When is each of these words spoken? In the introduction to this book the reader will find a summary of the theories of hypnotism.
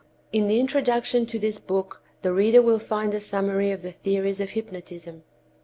In 0.33 0.47
the 0.47 0.59
introduction 0.59 1.27
to 1.27 1.37
this 1.37 1.59
book 1.59 2.01
the 2.23 2.33
reader 2.33 2.59
will 2.59 2.79
find 2.79 3.13
a 3.13 3.21
summary 3.21 3.69
of 3.69 3.83
the 3.83 3.91
theories 3.91 4.39
of 4.39 4.49
hypnotism. 4.49 5.21